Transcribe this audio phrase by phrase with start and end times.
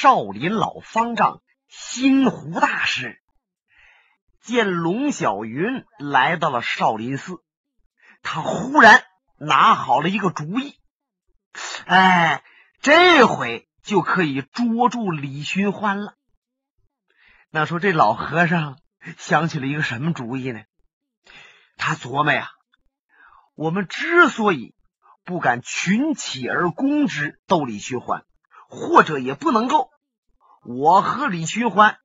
[0.00, 3.20] 少林老方丈心湖大师
[4.40, 7.44] 见龙小云来到了少林寺，
[8.22, 9.04] 他忽然
[9.36, 10.78] 拿好了一个主意，
[11.84, 12.42] 哎，
[12.80, 16.14] 这回就可以捉住李寻欢了。
[17.50, 18.78] 那说这老和尚
[19.18, 20.62] 想起了一个什么主意呢？
[21.76, 22.48] 他琢磨呀，
[23.54, 24.74] 我们之所以
[25.24, 28.24] 不敢群起而攻之斗李寻欢，
[28.70, 29.90] 或者也不能够，
[30.64, 31.98] 我和李寻欢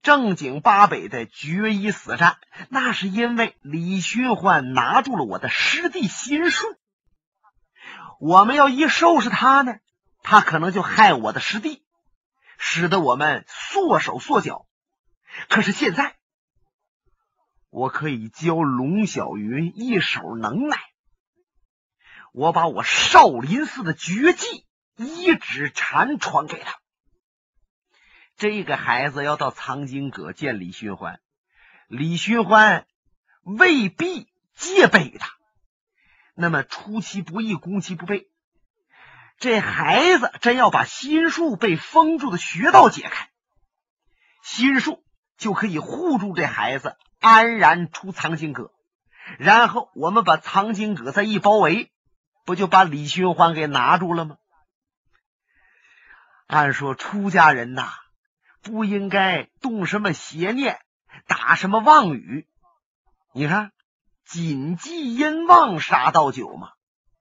[0.00, 6.64] 正经八百的决一死战，那是因为李寻欢拿住了我的师弟心术。
[8.20, 9.78] 我们要一收拾他呢，
[10.22, 11.82] 他可能就害我的师弟，
[12.58, 14.66] 使得我们缩手缩脚。
[15.48, 16.16] 可是现在，
[17.70, 20.78] 我可以教龙小云一手能耐，
[22.32, 24.64] 我把我少林寺的绝技。
[24.98, 26.80] 一指禅传给他，
[28.36, 31.20] 这个孩子要到藏经阁见李寻欢，
[31.86, 32.84] 李寻欢
[33.42, 35.30] 未必戒备他。
[36.34, 38.28] 那么出其不意，攻其不备，
[39.38, 43.30] 这孩子真要把心术被封住的穴道解开，
[44.42, 45.04] 心术
[45.36, 48.72] 就可以护住这孩子安然出藏经阁，
[49.38, 51.92] 然后我们把藏经阁再一包围，
[52.44, 54.38] 不就把李寻欢给拿住了吗？
[56.48, 57.92] 按说出家人呐，
[58.62, 60.80] 不应该动什么邪念，
[61.26, 62.48] 打什么妄语。
[63.34, 63.72] 你看，
[64.24, 66.72] 谨记因妄杀盗酒嘛，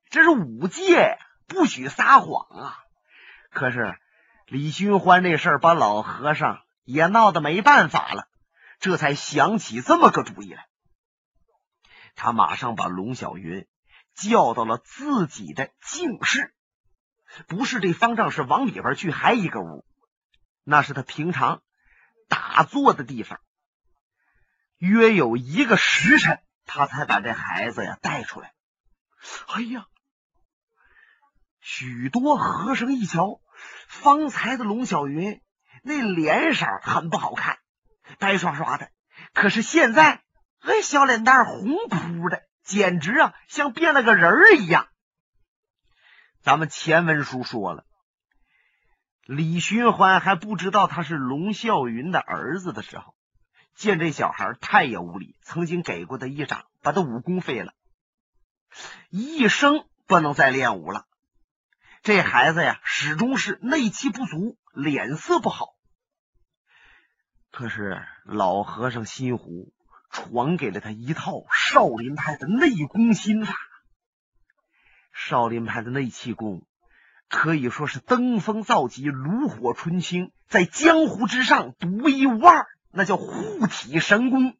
[0.10, 2.80] 这是五戒，不许撒谎啊。
[3.52, 4.00] 可是
[4.46, 8.30] 李寻欢这事儿把老和尚也闹得没办法了，
[8.80, 10.68] 这才想起这么个主意来。
[12.16, 13.68] 他马上把龙小云
[14.16, 16.54] 叫到了自己的净室。
[17.48, 19.86] 不是这方丈是往里边去，还一个屋，
[20.64, 21.62] 那是他平常
[22.28, 23.40] 打坐的地方。
[24.78, 28.54] 约有一个时辰，他才把这孩子呀带出来。
[29.48, 29.86] 哎呀，
[31.60, 33.42] 许多和尚一瞧，
[33.88, 35.42] 方才的龙小云
[35.84, 37.58] 那脸色很不好看，
[38.20, 38.90] 白刷刷的。
[39.34, 40.22] 可是现在，
[40.60, 44.88] 哎，小脸蛋红扑的，简直啊像变了个人儿一样。
[46.48, 47.84] 咱们前文书说了，
[49.26, 53.14] 李寻欢还不知道他是龙啸云的儿子的时候，
[53.76, 57.74] 见这小孩太也无礼，曾经给过他一掌，把他武功废了，
[59.10, 61.06] 一生不能再练武了。
[62.02, 65.76] 这孩子呀，始终是内气不足，脸色不好。
[67.52, 69.74] 可是老和尚心湖
[70.10, 73.54] 传给了他一套少林派的内功心法。
[75.20, 76.62] 少林派的内气功
[77.28, 84.56] 可以说是登峰造极、炉火纯青，在江湖之上独一无二，那叫护体神功。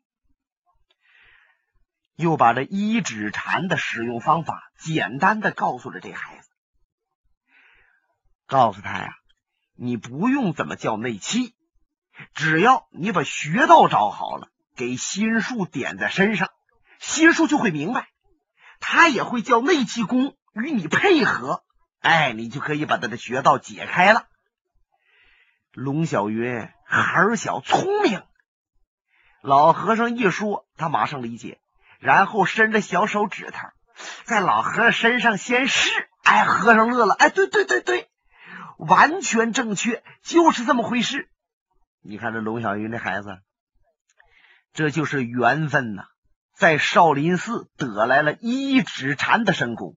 [2.16, 6.50] 又把这一指禅的使用方法简单的告诉了这孩子，
[8.48, 9.16] 告诉他呀，
[9.76, 11.54] 你不用怎么叫内气，
[12.34, 16.50] 只要你把穴道找好了，给心术点在身上，
[17.00, 18.10] 心术就会明白，
[18.80, 20.36] 他也会叫内气功。
[20.62, 21.64] 与你配合，
[22.00, 24.28] 哎，你就可以把他的穴道解开了。
[25.72, 28.24] 龙小云孩儿小聪明，
[29.42, 31.60] 老和尚一说，他马上理解，
[32.00, 33.60] 然后伸着小手指头
[34.26, 35.90] 在老和尚身上先试。
[36.24, 38.10] 哎，和尚乐了，哎，对对对对，
[38.78, 41.30] 完全正确，就是这么回事。
[42.02, 43.40] 你看这龙小云这孩子，
[44.74, 46.04] 这就是缘分呐，
[46.54, 49.96] 在少林寺得来了一指禅的神功。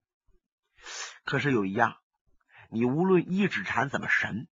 [1.24, 1.96] 可是有一样，
[2.70, 4.48] 你无论一指禅怎么神，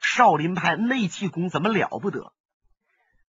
[0.00, 2.32] 少林派内气功怎么了不得？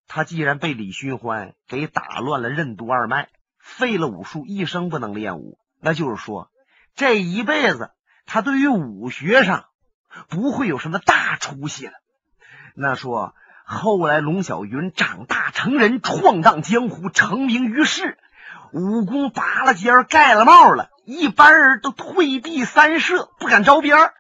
[0.07, 6.51] 他既然被李寻欢给打乱了任督二脉，废了武术，一生不能练武，那就是说，
[6.95, 7.91] 这一辈子
[8.27, 9.65] 他对于武学上
[10.29, 11.93] 不会有什么大出息了。
[12.75, 13.35] 那说
[13.65, 18.19] 后来龙小云长大成人，闯荡江湖，成名于世，
[18.73, 20.91] 武功拔了尖盖了帽了。
[21.05, 24.13] 一般人都退避三舍，不敢招边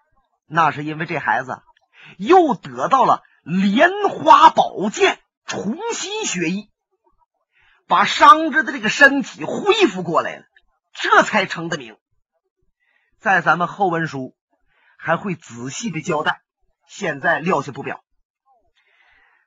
[0.46, 1.62] 那是因为这孩子
[2.18, 6.70] 又得到了莲花宝剑，重新学艺，
[7.86, 10.44] 把伤着的这个身体恢复过来了，
[10.92, 11.96] 这才成的名。
[13.18, 14.36] 在咱们后文书
[14.98, 16.42] 还会仔细的交代，
[16.86, 18.02] 现在撂下不表。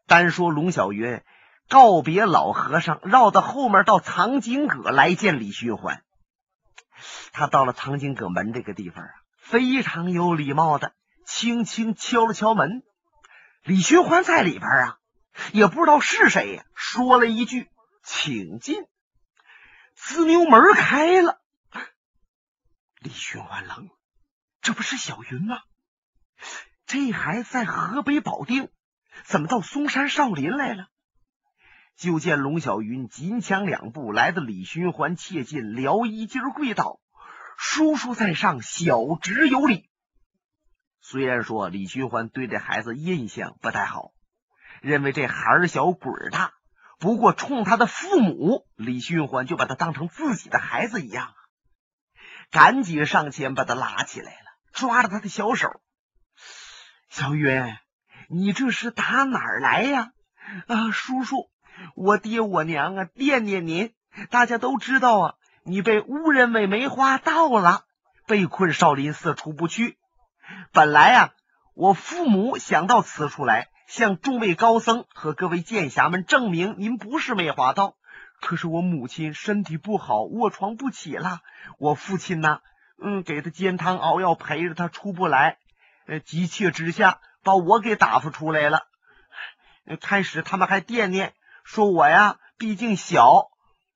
[0.08, 1.22] 单说龙小云
[1.70, 6.02] 告别老和尚，绕到后面到藏经阁来见李寻欢。
[7.32, 10.94] 他到了藏经阁门这个地方啊，非常有礼貌的
[11.26, 12.84] 轻轻敲了敲门。
[13.64, 14.98] 李寻欢在里边啊，
[15.52, 17.70] 也不知道是谁呀，说了一句
[18.04, 18.78] “请进”，
[19.94, 21.42] 自牛门开了。
[23.00, 23.90] 李寻欢愣，
[24.62, 25.62] 这不是小云吗？
[26.86, 28.70] 这孩子在河北保定，
[29.26, 30.88] 怎么到嵩山少林来了？
[31.98, 37.00] 就见龙小云紧抢两步来到李寻欢切近，撩衣襟跪倒
[37.58, 39.90] ：“叔叔在上，小侄有礼。”
[41.02, 44.12] 虽然说李寻欢对这孩子印象不太好，
[44.80, 46.54] 认为这孩儿小鬼大，
[47.00, 51.34] 不过冲他的父母，李寻欢就把他当成自己的孩子一样，
[52.52, 55.82] 赶紧上前把他拉起来了，抓着他的小手
[57.10, 57.76] ：“小云，
[58.30, 60.12] 你这是打哪儿来呀？
[60.68, 61.50] 啊，叔叔。”
[61.96, 63.94] 我爹我娘啊，惦念您。
[64.30, 67.84] 大家都知道啊，你被误认为梅花道了，
[68.26, 69.98] 被困少林寺出不去。
[70.72, 71.34] 本来啊，
[71.76, 77.96] 我父母想到此处来，向众位高僧和各位剑侠们证明您不是梅花道。
[78.40, 81.42] 可是我母亲身体不好，卧床不起了。
[81.78, 82.60] 我父亲呢，
[83.02, 85.58] 嗯，给他煎汤熬药，陪着他出不来。
[86.08, 88.88] 呃，急切之下，把我给打发出来了。
[90.02, 91.34] 开始他们还惦念。
[91.68, 93.50] 说我呀，毕竟小，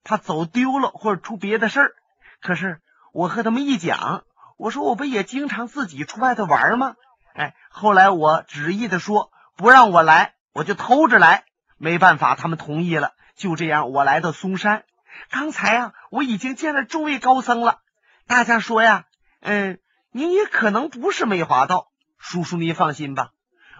[0.04, 1.94] 怕走丢了或者出别的事儿。
[2.42, 2.82] 可是
[3.14, 4.24] 我和他们一讲，
[4.58, 6.96] 我说我不也经常自己出外头玩吗？
[7.34, 11.44] 哎，后来我执意的说不让我来，我就偷着来。
[11.78, 13.12] 没办法，他们同意了。
[13.36, 14.84] 就这样，我来到嵩山。
[15.30, 17.78] 刚才啊，我已经见了众位高僧了。
[18.26, 19.06] 大家说呀，
[19.40, 19.80] 嗯，
[20.10, 21.88] 您也可能不是梅花道。
[22.18, 23.30] 叔叔，您放心吧，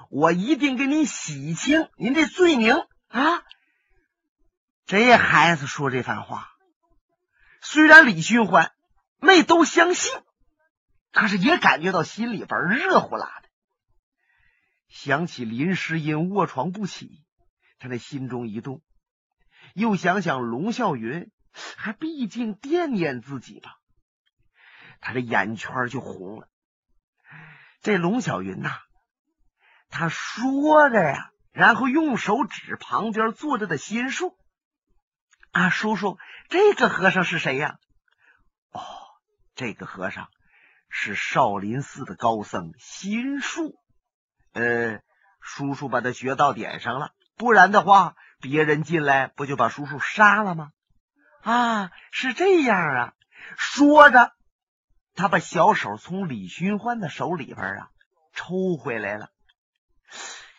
[0.09, 3.43] 我一定给您洗清您的罪名啊。
[4.93, 6.53] 这孩子说这番话，
[7.62, 8.75] 虽然李寻欢
[9.21, 10.12] 没都相信，
[11.12, 13.49] 可是也感觉到心里边热乎辣的。
[14.91, 17.25] 想起林诗音卧床不起，
[17.79, 18.83] 他那心中一动，
[19.73, 21.31] 又想想龙啸云，
[21.79, 23.79] 还毕竟惦念自己吧，
[25.00, 26.50] 他的眼圈就红了。
[27.81, 28.77] 这龙小云呐，
[29.89, 34.37] 他说着呀，然后用手指旁边坐着的心树。
[35.53, 36.19] 啊，叔叔，
[36.49, 37.79] 这个和尚是谁呀？
[38.71, 38.81] 哦，
[39.55, 40.29] 这个和尚
[40.89, 43.79] 是少林寺的高僧心术。
[44.55, 45.01] 呃，
[45.41, 50.73] 叔叔把他学到点上了，不然的话，别人进来不就把叔叔杀了吗？
[51.43, 53.15] 啊，是这样啊。
[53.59, 54.33] 说着，
[55.15, 57.91] 他把小手从李寻欢的手里边啊
[58.33, 59.29] 抽回来了，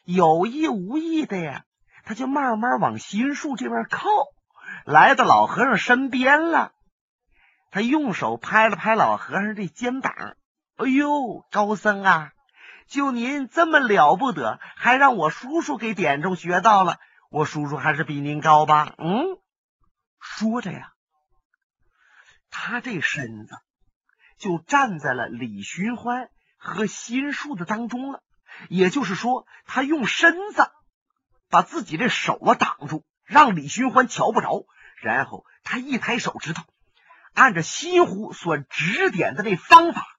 [0.03, 1.65] 有意无意的呀，
[2.03, 4.07] 他就慢慢往心术这边靠。
[4.85, 6.73] 来到老和尚身边了，
[7.71, 10.13] 他用手拍了拍老和尚的肩膀。
[10.75, 12.31] 哎呦，高僧啊，
[12.87, 16.97] 就您这么了不得，还让我叔叔给点中穴道了。
[17.29, 18.93] 我叔叔还是比您高吧？
[18.97, 19.39] 嗯，
[20.19, 20.91] 说着呀，
[22.49, 23.55] 他这身子
[24.37, 28.21] 就站在了李寻欢和心术的当中了。
[28.67, 30.69] 也就是说，他用身子
[31.49, 33.05] 把自己的手啊挡住。
[33.25, 34.65] 让李寻欢瞧不着，
[35.03, 36.63] 然后他一抬手指头，
[37.33, 40.17] 按着心湖所指点的那方法，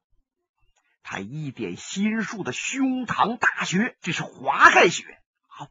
[1.02, 5.22] 他一点心术的胸膛大穴，这是华盖穴。
[5.46, 5.70] 好，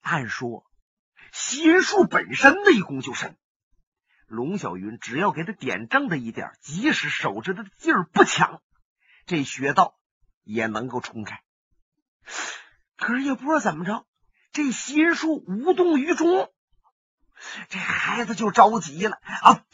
[0.00, 0.64] 按说
[1.30, 3.36] 心术本身内功就深，
[4.26, 8.62] 龙小云只要给他点正的一点，即使手指头的劲儿不强，
[9.26, 9.98] 这穴道
[10.42, 11.42] 也能够冲开。
[12.96, 14.06] 可是也不知道怎么着，
[14.54, 16.48] 这心术无动于衷，
[17.68, 19.64] 这孩子就着急了啊！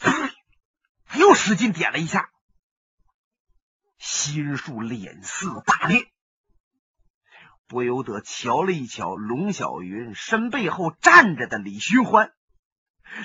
[1.05, 2.31] 他又使劲点了一下，
[3.99, 6.07] 心术脸色大变，
[7.67, 12.33] 不由得瞧了一瞧龙小云身背后站着的李寻欢，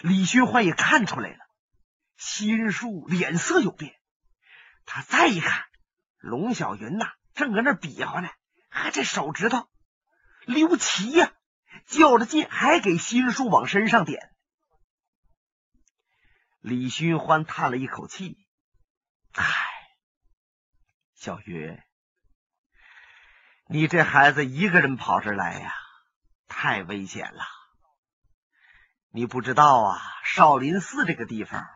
[0.02, 1.38] 李寻欢也看出来了，
[2.18, 3.94] 心术脸色有变，
[4.84, 5.64] 他再一看，
[6.18, 8.28] 龙小云呐，正搁那比划呢，
[8.68, 9.66] 还这手指头。
[10.44, 11.32] 刘琦呀，
[11.86, 14.32] 较着劲，还给心术往身上点。
[16.60, 18.36] 李寻欢叹了一口气
[19.34, 19.44] ：“唉，
[21.14, 21.80] 小云，
[23.68, 25.72] 你这孩子一个人跑这来呀，
[26.48, 27.44] 太危险了。
[29.10, 31.66] 你不知道啊，少林寺这个地方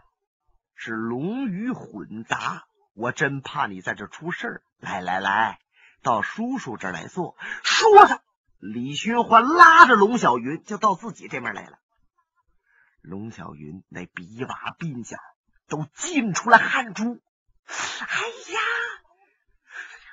[0.74, 2.64] 是龙鱼混杂，
[2.94, 5.60] 我真怕你在这出事来来来，
[6.02, 8.22] 到叔叔这儿来坐。”说着。
[8.60, 11.78] 李寻欢拉着龙小云就到自己这边来了。
[13.00, 15.16] 龙小云那鼻洼鬓角
[15.66, 17.22] 都浸出了汗珠。
[17.64, 18.20] 哎
[18.52, 18.60] 呀，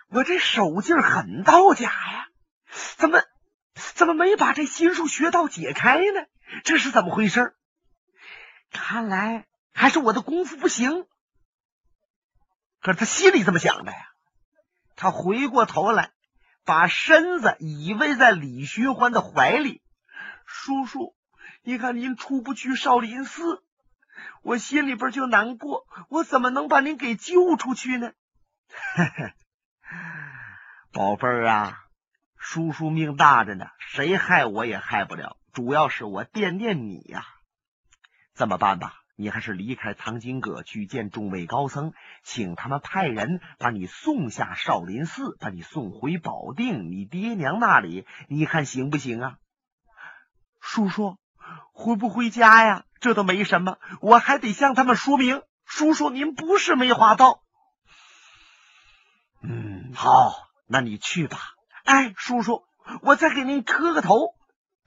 [0.07, 2.27] 我这手劲很到家呀，
[2.95, 3.21] 怎么
[3.73, 6.25] 怎么没把这心术穴道解开呢？
[6.63, 7.53] 这是怎么回事？
[8.71, 11.05] 看来还是我的功夫不行。
[12.79, 13.97] 可是他心里这么想的呀。
[14.95, 16.13] 他回过头来，
[16.67, 19.81] 把身子依偎在李寻欢的怀里。
[20.45, 21.15] 叔叔，
[21.63, 23.63] 你看您出不去少林寺，
[24.43, 25.87] 我心里边就难过。
[26.09, 28.11] 我怎么能把您给救出去呢？
[30.91, 31.79] 宝贝儿啊，
[32.35, 35.37] 叔叔命大着呢，谁害我也害不了。
[35.53, 37.25] 主要是我惦念你呀。
[38.33, 49.37] 怎么办吧，你还是离开藏经阁去见众位高僧，请他们派人把你送下少林寺，把你送回保定你爹娘那里，你看行不行啊？
[50.61, 51.17] 叔叔，
[51.73, 52.85] 回不回家呀？
[52.99, 55.41] 这都没什么，我还得向他们说明。
[55.65, 57.41] 叔叔，您不是梅花道。
[59.41, 61.39] 嗯，好，那你去吧。
[61.85, 62.65] 哎，叔叔，
[63.01, 64.36] 我再给您磕个头。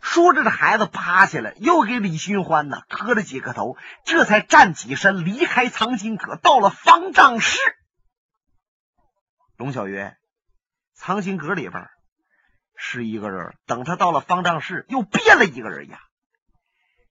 [0.00, 7.58] 说着，这孩子趴下来，又给李寻欢呢磕了几个头，这才站起身离开藏经阁，到了方丈室。
[9.56, 10.16] 龙小月，
[10.94, 11.88] 藏经阁里边
[12.76, 16.00] 是一个人，等他到了方丈室，又变了一个人呀。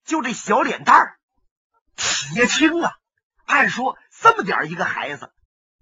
[0.03, 1.19] 就这小脸蛋儿，
[1.95, 2.93] 铁青啊！
[3.45, 5.31] 按说这么点一个孩子。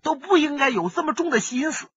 [0.03, 1.87] 都不应该有这么重的心思，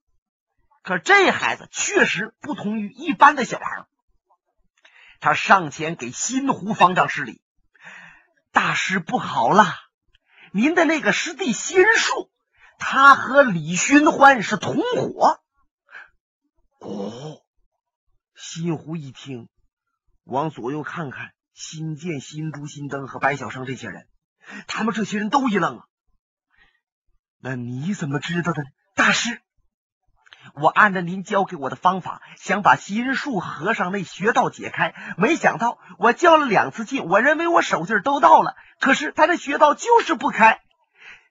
[0.83, 3.85] 可这孩子确实不同于一般的小孩。
[5.21, 7.43] 他上前给新湖方丈施礼
[8.53, 9.77] ：“大师不好了，
[10.51, 12.31] 您的那个师弟心术，
[12.79, 15.43] 他和李寻欢是同伙。”
[16.81, 17.43] 哦，
[18.35, 19.51] 新湖一听，
[20.25, 24.09] 往左右看看，新建、新珠、新灯和白小生这些人，
[24.67, 25.85] 他们这些人都一愣啊。
[27.37, 29.43] 那你怎么知道的，大师？
[30.61, 40.61] 我按照您教给我的方法，想把心术和尚那穴道解开，没想到我较了两次劲，我认为我手劲都到了，可是他这穴道就是不开。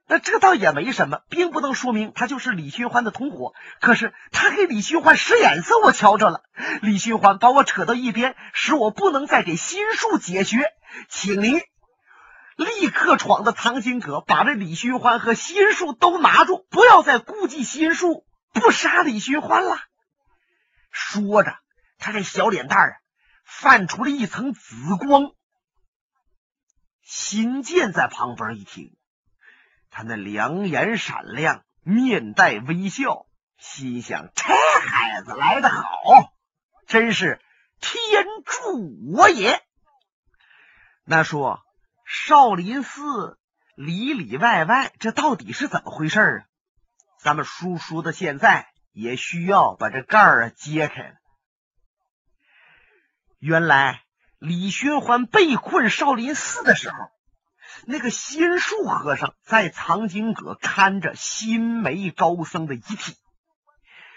[0.08, 3.54] 那这倒也没什么，并不能说明他就是李寻欢的同伙。
[3.80, 6.42] 可是他给李寻欢使眼色，我瞧着了。
[6.82, 10.66] 李寻欢把我扯到一边，使我不能再给心术解穴，
[11.10, 11.62] 请您。
[12.56, 19.78] 立刻闯到藏经阁，把这李寻欢和心术都拿住，不要再顾忌心术，不杀李寻欢了。
[20.92, 21.58] 说着，
[21.98, 22.96] 他这小脸蛋儿啊，
[23.44, 25.32] 泛出了一层紫光。
[27.02, 28.96] 新建在旁边一听，
[29.90, 33.26] 他那两眼闪亮，面带微笑，
[33.58, 35.84] 心想：这孩子来得好，
[36.88, 37.42] 真是
[37.80, 39.62] 天助我也。
[41.04, 41.64] 那说。
[42.12, 43.38] 少林寺
[43.76, 46.49] 里里外外，这到底是怎么回事啊？
[47.20, 51.16] 咱们叔叔的现在也需要把这盖儿啊揭开了。
[53.40, 54.04] 原来
[54.38, 56.96] 李寻欢被困少林寺的时候，
[57.86, 63.18] 那个心术和尚在藏经阁看着新梅高僧的遗体，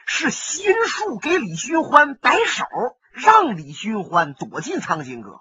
[0.06, 2.64] 是心术给李寻欢摆手，
[3.12, 5.40] 让李寻欢躲进藏经阁。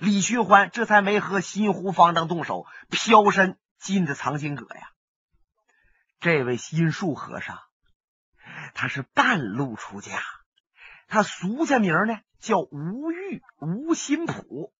[0.00, 4.90] 李寻欢这才没和新湖方丈动手，飘身进的藏经阁呀。
[6.20, 7.58] 这位心术和尚，
[8.74, 10.20] 他是半路出家，
[11.08, 14.72] 他俗家名呢叫吴玉吴新普。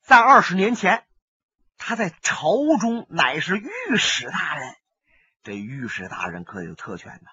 [0.00, 1.04] 在二十年前，
[1.78, 4.74] 他在朝中乃是御史大人。
[5.42, 7.30] 这御史大人可有特权呢，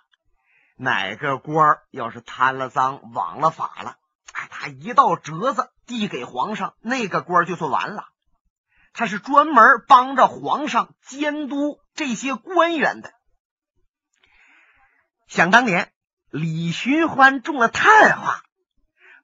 [0.76, 3.98] 哪个官要是贪了赃、枉了法了，
[4.34, 5.72] 哎，他一道折子。
[5.90, 8.10] 递给皇上，那个官就算完了。
[9.00, 13.14] 他是专门帮着皇上监督这些官员的。
[15.26, 15.94] 想当年，
[16.30, 18.42] 李寻欢中了探花，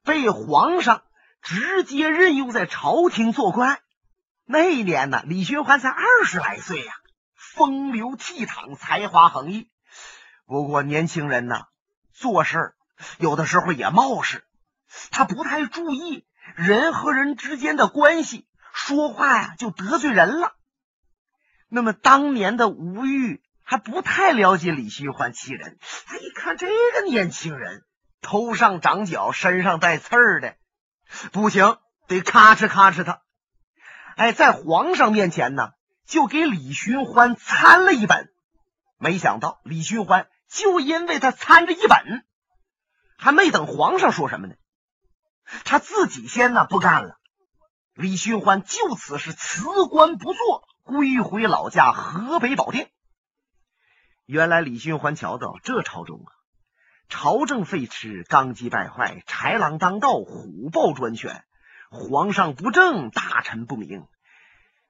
[0.02, 1.02] 被皇上
[1.42, 3.78] 直接任用在朝廷做官。
[4.46, 6.94] 那一年呢，李寻欢才二十来岁呀，
[7.34, 9.68] 风流倜傥，才华横溢。
[10.46, 11.64] 不过年轻人呢，
[12.14, 12.72] 做事
[13.18, 14.42] 有的时候也冒失，
[15.10, 16.26] 他不太注意。
[16.54, 18.46] 人和人之间的关系，
[18.86, 20.54] 说话呀就得罪人了。
[21.68, 25.76] 那么当年的吴玉还不太了解李寻欢其人，
[26.06, 27.82] 他一看这个年轻人
[28.20, 30.54] 头上长角，身上带刺儿的，
[31.32, 33.22] 不行，得咔哧咔哧他。
[34.14, 35.72] 哎，在皇上面前呢，
[36.06, 38.32] 就给李寻欢参了一本。
[38.98, 42.24] 没想到李寻欢就因为他参着一本，
[43.18, 44.54] 还没等皇上说什么呢。
[45.64, 47.18] 他自己先呢不干了，
[47.96, 52.88] 李寻欢就此是辞官不做，归回老家河北保定。
[54.26, 56.28] 原来李寻欢瞧到这朝中啊，
[57.08, 61.46] 朝政废弛，纲纪败坏，豺狼当道，虎豹专权，
[61.90, 64.06] 皇上不正，大臣不明，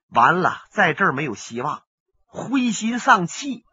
[0.08, 1.84] 完了，在这儿没有希望，
[2.24, 3.64] 灰心丧气，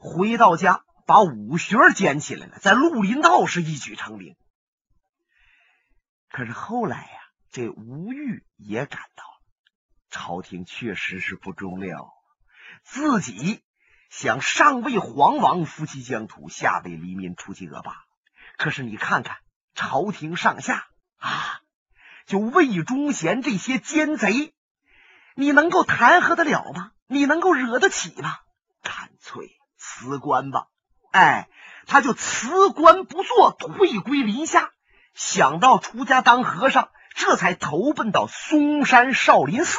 [0.00, 4.34] 回到家把武学捡起来了，在绿林道是一举成名。
[6.30, 7.21] 可是后来呀，
[7.52, 9.42] 这吴玉也感到了，
[10.08, 12.10] 朝廷确实是不忠了，
[12.82, 13.62] 自己。
[14.08, 17.92] 想上为皇王，夫妻疆土；下为黎民，除其恶霸。
[18.58, 19.38] 可是你看看
[19.74, 21.60] 朝廷上下啊，
[22.26, 24.54] 就魏忠贤这些奸贼，
[25.34, 26.92] 你能够弹劾得了吗？
[27.06, 28.38] 你能够惹得起吗？
[28.82, 30.68] 干脆辞官吧！
[31.10, 31.48] 哎，
[31.86, 34.72] 他就辞官不做，退归林下。
[35.14, 39.78] 想到出家当和尚，这才投奔到嵩山少林寺。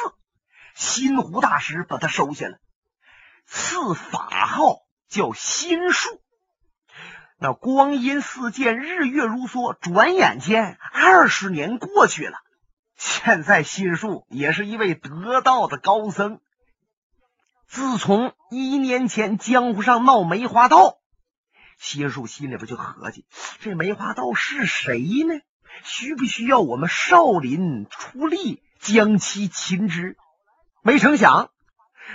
[0.74, 2.58] 新湖大师把他收下了。
[3.46, 6.20] 赐法号叫心术，
[7.38, 12.38] 那光阴似箭，日月如梭，转眼间二十年过去了。
[12.96, 16.40] 现在心术也是一位得道的高僧。
[17.66, 20.98] 自从一年前江湖上闹梅花道，
[21.78, 23.26] 心术心里边就合计：
[23.60, 25.40] 这梅花道是谁呢？
[25.82, 30.16] 需不需要我们少林出力将其擒之？
[30.82, 31.50] 没成想。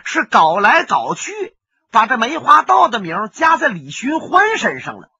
[0.06, 1.32] 是搞来搞去，
[1.92, 5.12] 把这梅花道的名加在李寻欢身上了。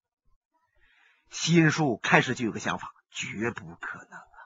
[1.32, 4.40] 心术开始就有个想法，绝不可能啊！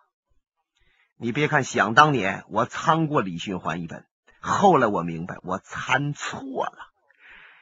[1.18, 4.06] 你别看想当年我参过李寻欢一本，
[4.40, 6.90] 后来我明白我参错了。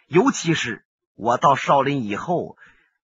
[0.07, 0.85] 尤其是
[1.15, 2.57] 我到少林以后，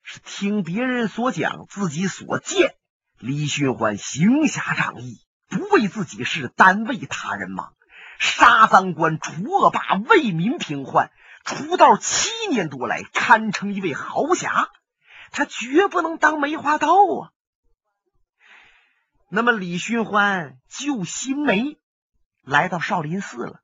[0.03, 2.75] 是听别人所讲，自己所见，
[3.19, 7.73] 李寻欢行侠仗义，不为自己事，单为他人忙。
[8.19, 11.11] 杀赃官，除恶霸，为民平患。
[11.43, 14.69] 出道七年多来，堪称一位豪侠。
[15.31, 17.31] 他绝不能当梅花刀啊！
[19.29, 21.77] 那么，李寻欢救新梅，
[22.43, 23.61] 来到少林寺了。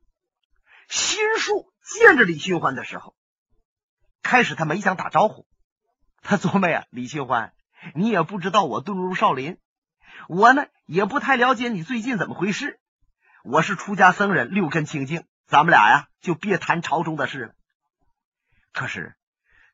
[0.88, 3.14] 心术见着李寻欢的时候，
[4.22, 5.46] 开始他没想打招呼。
[6.22, 7.52] 他琢磨呀，李寻欢，
[7.94, 9.58] 你也不知道我遁入少林，
[10.28, 12.80] 我呢也不太了解你最近怎么回事。
[13.42, 17.52] 我是出家僧人，六根清净，咱们俩呀就别谈朝中的事了。
[18.72, 19.14] 可是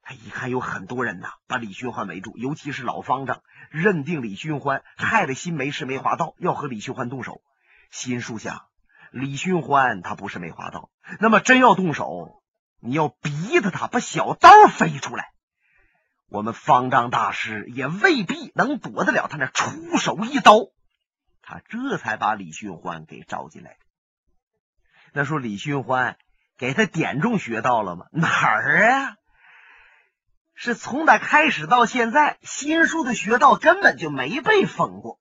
[0.03, 7.42] 他一看有很多人呐，把李寻欢围住，尤其是老方丈，认定李寻欢害了新梅是梅花道，要和李寻欢动手。
[7.90, 8.62] 心术想，
[9.11, 12.42] 李寻欢他不是梅花道，那么真要动手，
[12.81, 15.33] 你要逼着他把小刀飞出来，
[16.31, 20.69] 我们方丈大师也未必能躲得了他那出手一刀。
[21.43, 23.79] 他这才把李寻欢给招进来的。
[25.12, 26.16] 那说李寻欢
[26.57, 28.07] 给他点中穴道了吗？
[28.12, 29.16] 哪儿啊？
[30.55, 35.19] 是从他开始到现在，心术的穴道根本就没被封过。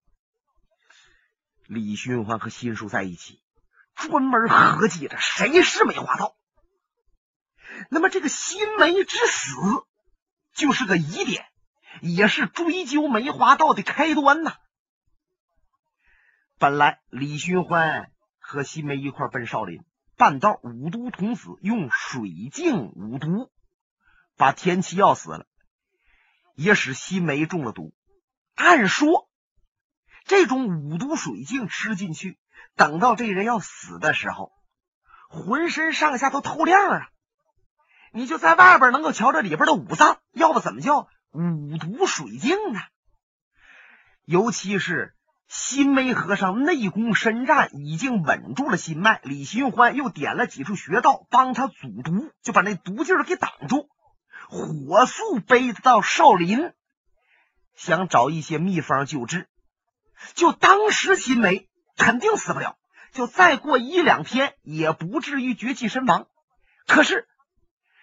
[1.65, 3.41] 李寻欢和心术在一起，
[3.95, 6.35] 专门合计着谁是梅花道。
[7.89, 9.55] 那么这个新梅之死
[10.59, 11.45] 就是个疑点，
[12.01, 14.57] 也是追究梅花道的开端呐。
[16.57, 19.85] 本来李寻欢和西梅一块奔少林，
[20.17, 23.49] 半道五毒童子用水镜五毒，
[24.35, 25.45] 把田七要死了，
[26.55, 27.93] 也使西梅中了毒。
[28.55, 29.29] 按说
[30.25, 32.37] 这种五毒水镜吃进去，
[32.75, 34.51] 等到这人要死的时候，
[35.29, 37.09] 浑身上下都透亮啊！
[38.11, 42.79] 你就在外边能够瞧着里边的五脏，要不怎么叫五毒水镜呢？
[44.25, 45.13] 尤其是。
[45.51, 49.19] 新梅和尚内功深湛，已经稳住了心脉。
[49.23, 53.89] 李寻欢又点了几处穴道，帮他阻毒，就把那毒劲儿给挡住。
[54.47, 56.71] 火速背到少林，
[57.75, 59.47] 想找一些秘方救治。
[60.35, 61.67] 就当时新梅
[61.97, 62.77] 肯定死不了，
[63.11, 66.27] 就再过一两天也不至于绝气身亡。
[66.85, 67.27] 可是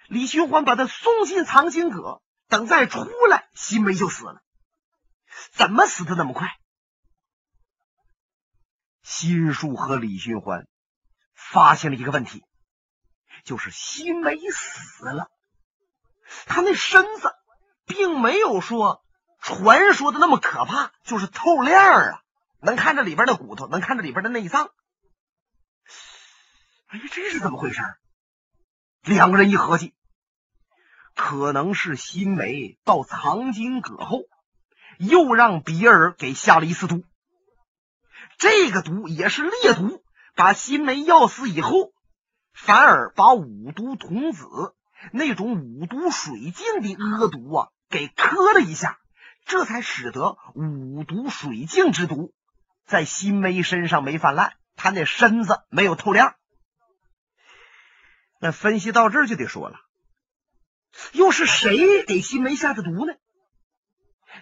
[0.08, 4.42] 李寻欢把他送进藏经阁，等再出来，新梅就死了。
[5.52, 6.56] 怎么死的那么快？
[9.02, 10.66] 心术和李寻欢
[11.34, 12.44] 发现了一个问题，
[13.44, 15.30] 就是新梅死了，
[16.46, 17.32] 他那身子
[17.84, 19.04] 并没有说
[19.40, 22.22] 传说的那么可怕，就是透亮啊，
[22.60, 24.70] 能看着里边的骨头，能看着里边的内脏。
[26.88, 27.82] 哎呀，这是怎么回事？
[29.06, 29.94] 两个人一合计，
[31.14, 34.22] 可能是新梅到藏经阁后，
[34.98, 37.04] 又让别人给下了一次毒。
[38.36, 40.02] 这个毒也是烈毒，
[40.34, 41.92] 把新梅药死以后，
[42.52, 44.44] 反而把五毒童子
[45.12, 48.98] 那种五毒水镜的恶毒啊，给磕了一下，
[49.44, 52.34] 这才使得五毒水镜之毒
[52.84, 56.34] 在新梅身上没泛滥，他那身子没有透亮。
[58.38, 59.80] 那分析到这儿就得说了，
[61.12, 63.14] 又是谁给新梅下的毒呢？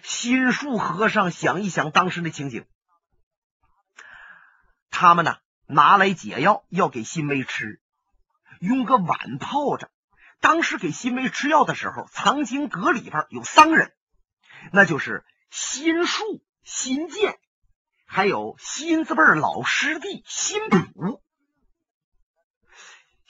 [0.03, 2.65] 心术和尚想一想当时的情景，
[4.89, 7.81] 他们呢拿来解药要给新梅吃，
[8.59, 9.89] 用个碗泡着。
[10.41, 13.93] 当时给新梅吃药的时候，藏经阁里边有三个人，
[14.73, 17.39] 那就是心术、心剑，
[18.05, 21.23] 还有心字辈老师弟辛普。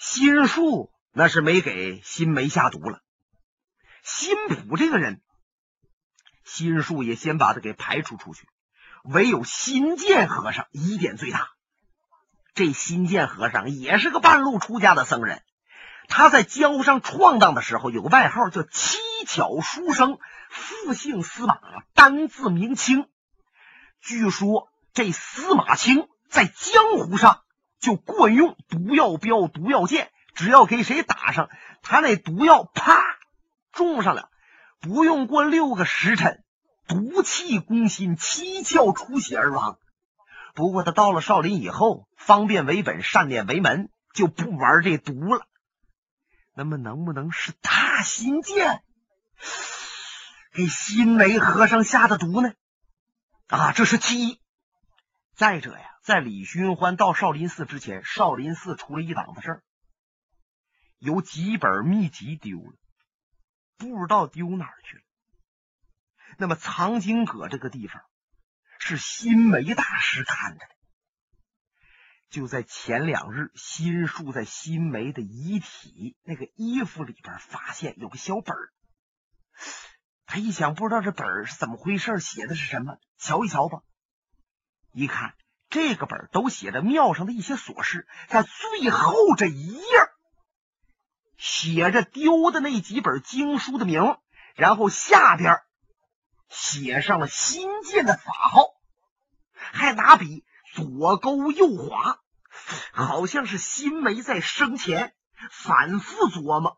[0.07, 3.01] 心术那是没给新梅下毒了，
[4.03, 5.19] 心普这个人，
[6.43, 8.47] 心术也先把他给排除出去，
[9.03, 11.49] 唯有新剑和尚疑点最大。
[12.53, 15.41] 这新剑和尚也是个半路出家的僧人，
[16.07, 20.19] 他在江湖上闯荡的时候有个外号叫七巧书生，
[20.51, 21.59] 复姓司马，
[21.95, 23.09] 单字明清。
[24.01, 27.41] 据说这司马清在江湖上。
[27.85, 31.51] 就惯用毒药镖、毒药剑，只要给谁打上，
[31.83, 33.19] 他那毒药啪
[33.71, 34.31] 中上了，
[34.81, 36.43] 不用过六个时辰，
[36.87, 39.77] 毒气攻心，七窍出血而亡。
[40.55, 45.45] 不过他到了少林以后，方便为本，善念为门，就不玩这毒了。
[46.55, 48.81] 那么，能不能是他心剑
[50.53, 52.51] 给新梅和尚下的毒呢？
[53.45, 54.41] 啊，这是其一。
[55.35, 55.91] 再者呀。
[56.01, 59.63] 在李寻欢到少林寺之前，少林寺出了一档子事儿，
[60.99, 62.77] 有几本秘籍丢了，
[63.77, 65.03] 不知道丢哪儿去了。
[66.37, 68.03] 那么藏经阁这个地方
[68.77, 70.65] 是新梅大师看的，
[72.29, 78.71] 就在前两日，新树在新梅的遗体那个衣服里边发现有个小本儿，
[80.27, 82.99] 他一想，不知道这本儿是怎么回事，写的是什么？
[83.17, 83.81] 瞧一瞧吧，
[84.95, 85.35] 一看。
[85.69, 89.83] 这个本都写着庙上的一些琐事，在最后这一页
[91.37, 94.17] 写着丢的那几本经书的名，
[94.55, 95.59] 然后下边
[96.47, 98.67] 写上了新建的法号，
[99.53, 102.19] 还拿笔左勾右划，
[102.93, 105.13] 好像是新梅在生前
[105.51, 106.77] 反复琢磨：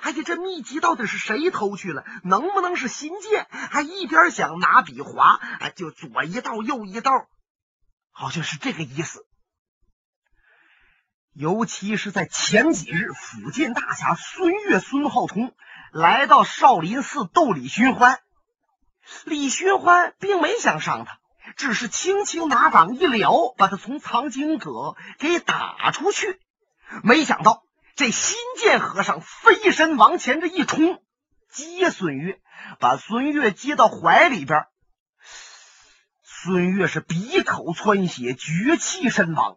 [0.00, 2.06] 哎呀，这秘籍到底是谁偷去了？
[2.22, 3.46] 能不能是新建？
[3.50, 7.10] 还一边想拿笔划，哎，就左一道右一道。
[8.16, 9.26] 好像是这个意思，
[11.32, 15.52] 尤其是在前几日，福建大侠孙越、孙浩通
[15.90, 18.20] 来到少林寺斗李寻欢，
[19.24, 21.18] 李寻欢并没想伤他，
[21.56, 26.40] 只是轻轻拿掌一撩，把他从藏经阁给打出去。
[27.02, 27.64] 没想到
[27.96, 31.02] 这新剑和尚飞身往前这一冲，
[31.50, 32.40] 接孙越，
[32.78, 34.68] 把孙越接到怀里边。
[36.44, 39.56] 孙越是鼻口窜血，绝气身亡。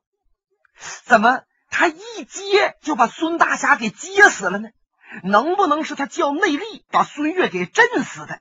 [1.03, 4.69] 怎么他一接就把孙大侠给接死了呢？
[5.21, 8.39] 能不能是他叫内力把孙越给震死的？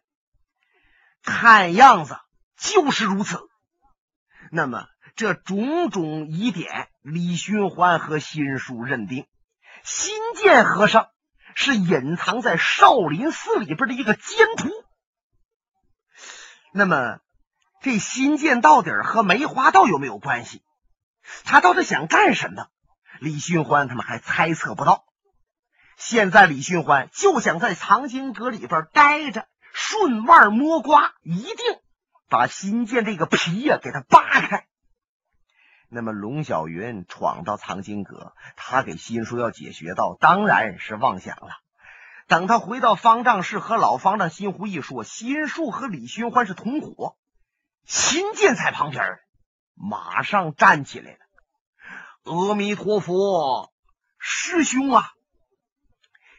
[1.24, 2.20] 看样子
[2.56, 3.48] 就是如此。
[4.52, 9.26] 那么这种种疑点，李寻欢和新书认定，
[9.82, 11.08] 新建和尚
[11.56, 14.70] 是隐藏在少林寺里边的一个奸徒。
[16.72, 17.18] 那么。
[17.86, 20.60] 这新建到底和梅花道有没有关系？
[21.44, 22.66] 他到底想干什么？
[23.20, 25.04] 李寻欢他们还猜测不到。
[25.96, 31.56] 现在李寻欢就想在藏经阁里边待着，顺腕摸瓜，一定
[32.28, 34.66] 把新建这个皮呀给他扒开。
[35.88, 41.50] 那么龙小云闯到藏经阁，他给新书要解穴道，当然是妄想了。
[42.26, 47.16] 等他回到方丈室，和老方丈新湖一说，新树和李寻欢是同伙。
[47.86, 49.20] 新建在旁边，
[49.74, 51.18] 马上站起来了。
[52.24, 53.72] 阿弥陀佛，
[54.18, 55.12] 师兄啊！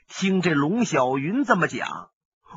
[0.10, 2.12] 听这龙小云这么讲，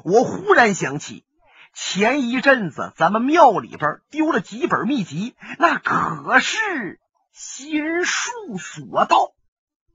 [0.05, 1.25] 我忽然想起
[1.73, 7.01] 前一阵子咱们庙里边丢了几本秘籍，那可是
[7.31, 9.33] 心术所到。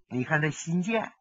[0.08, 1.12] 你看这新建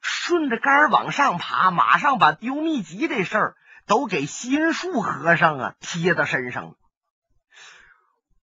[0.00, 3.56] 顺着杆往上爬，马上把丢秘籍这事儿。
[3.86, 6.76] 都给心术和尚啊贴在身上。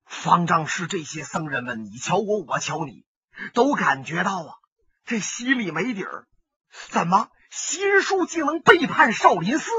[0.04, 3.04] 方丈是这些僧人们，你瞧我，我瞧你，
[3.52, 4.54] 都感觉到啊，
[5.04, 6.26] 这心里没底儿。
[6.88, 9.70] 怎么心术竟能背叛少林寺？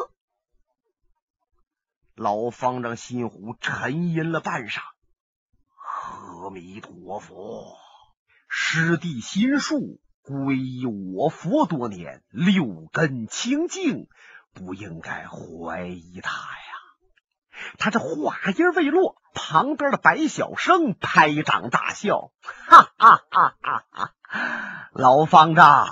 [2.16, 4.82] 老方丈心湖沉吟了半晌，
[6.44, 7.76] 阿弥陀佛，
[8.48, 14.08] 师弟心术皈依我佛多年，六根清净，
[14.56, 17.76] 不应该怀疑他呀。
[17.78, 24.14] 他这话音未落，旁边的白晓生拍掌大笑，哈哈哈哈哈！
[24.94, 25.88] 老方丈，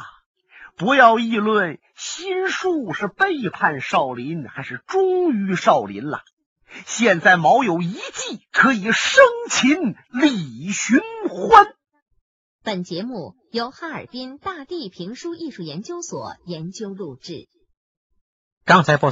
[0.75, 6.21] 不要议论心术是背叛少林还是忠于少林了。
[6.85, 10.99] 现在毛有一计，可以生擒李寻
[11.29, 11.75] 欢。
[12.63, 17.47] 本节目由哈尔滨大地评书艺术研究所研究录制。
[18.65, 19.11] 刚才播。